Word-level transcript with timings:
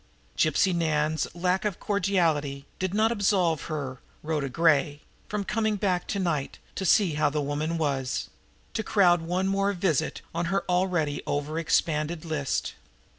Gypsy 0.35 0.73
Nan's 0.73 1.27
lack 1.35 1.63
of 1.63 1.79
cordiality 1.79 2.65
did 2.79 2.91
not 2.91 3.11
absolve 3.11 3.65
her, 3.65 3.99
Rhoda 4.23 4.49
Gray, 4.49 5.01
from 5.29 5.43
coming 5.43 5.75
back 5.75 6.07
to 6.07 6.17
night 6.17 6.57
to 6.73 6.85
see 6.87 7.13
how 7.13 7.29
the 7.29 7.39
woman 7.39 7.77
was 7.77 8.31
to 8.73 8.81
crowd 8.81 9.21
one 9.21 9.47
more 9.47 9.73
visit 9.73 10.21
on 10.33 10.45
her 10.45 10.63
already 10.67 11.21
over 11.27 11.59
expanded 11.59 12.25
list. 12.25 12.73